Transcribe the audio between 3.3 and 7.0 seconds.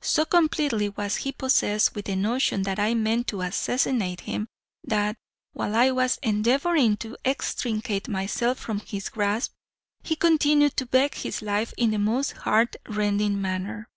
assassinate him, that while I was endeavoring